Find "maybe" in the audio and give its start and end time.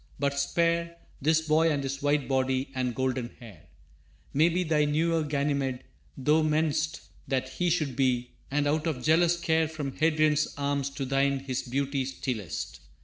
4.33-4.63